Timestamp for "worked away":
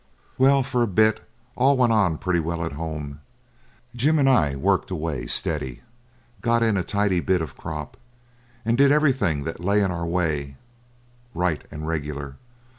4.55-5.27